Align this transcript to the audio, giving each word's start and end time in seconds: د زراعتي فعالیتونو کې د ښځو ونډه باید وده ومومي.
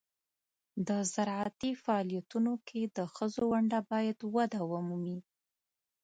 د 0.87 0.89
زراعتي 1.13 1.71
فعالیتونو 1.83 2.51
کې 2.67 2.81
د 2.97 2.99
ښځو 3.15 3.43
ونډه 3.51 3.79
باید 3.91 4.17
وده 4.35 4.61
ومومي. 4.71 5.19